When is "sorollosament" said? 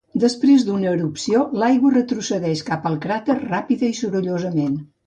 4.05-4.79